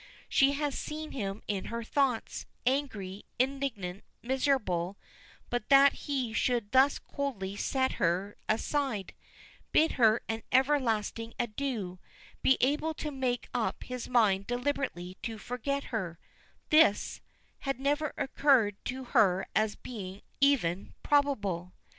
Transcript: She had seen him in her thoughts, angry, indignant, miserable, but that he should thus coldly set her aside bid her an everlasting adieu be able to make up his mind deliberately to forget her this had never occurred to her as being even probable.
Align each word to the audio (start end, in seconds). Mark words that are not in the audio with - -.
She 0.27 0.53
had 0.53 0.73
seen 0.73 1.11
him 1.11 1.43
in 1.47 1.65
her 1.65 1.83
thoughts, 1.83 2.47
angry, 2.65 3.23
indignant, 3.37 4.03
miserable, 4.23 4.97
but 5.51 5.69
that 5.69 5.93
he 5.93 6.33
should 6.33 6.71
thus 6.71 6.97
coldly 6.97 7.55
set 7.55 7.91
her 8.01 8.35
aside 8.49 9.13
bid 9.71 9.91
her 9.91 10.23
an 10.27 10.41
everlasting 10.51 11.35
adieu 11.37 11.99
be 12.41 12.57
able 12.61 12.95
to 12.95 13.11
make 13.11 13.47
up 13.53 13.83
his 13.83 14.09
mind 14.09 14.47
deliberately 14.47 15.17
to 15.21 15.37
forget 15.37 15.83
her 15.93 16.17
this 16.69 17.21
had 17.59 17.79
never 17.79 18.11
occurred 18.17 18.83
to 18.85 19.03
her 19.03 19.45
as 19.55 19.75
being 19.75 20.23
even 20.39 20.95
probable. 21.03 21.73